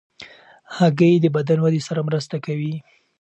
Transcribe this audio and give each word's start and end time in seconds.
هګۍ 0.77 1.13
د 1.19 1.25
بدن 1.35 1.57
ودې 1.61 1.81
سره 1.87 2.01
مرسته 2.07 2.35
کوي. 2.45 2.75